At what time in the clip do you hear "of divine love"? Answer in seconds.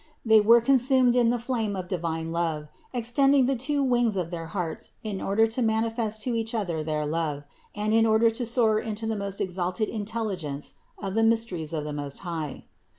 1.75-2.69